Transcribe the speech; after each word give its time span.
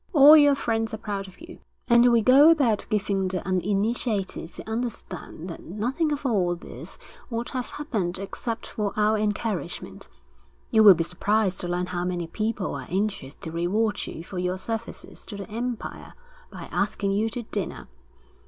All 0.13 0.35
your 0.35 0.55
friends 0.55 0.95
are 0.95 0.97
proud 0.97 1.27
of 1.27 1.39
you, 1.39 1.59
and 1.87 2.11
we 2.11 2.23
go 2.23 2.49
about 2.49 2.87
giving 2.89 3.27
the 3.27 3.45
uninitiated 3.47 4.49
to 4.49 4.67
understand 4.67 5.47
that 5.49 5.61
nothing 5.61 6.11
of 6.11 6.25
all 6.25 6.55
this 6.55 6.97
would 7.29 7.49
have 7.49 7.67
happened 7.67 8.17
except 8.17 8.65
for 8.65 8.93
our 8.97 9.15
encouragement. 9.15 10.07
You 10.71 10.81
will 10.81 10.95
be 10.95 11.03
surprised 11.03 11.59
to 11.59 11.67
learn 11.67 11.85
how 11.85 12.03
many 12.03 12.25
people 12.25 12.73
are 12.73 12.87
anxious 12.89 13.35
to 13.35 13.51
reward 13.51 14.07
you 14.07 14.23
for 14.23 14.39
your 14.39 14.57
services 14.57 15.23
to 15.27 15.37
the 15.37 15.49
empire 15.51 16.15
by 16.51 16.63
asking 16.71 17.11
you 17.11 17.29
to 17.29 17.43
dinner. 17.43 17.87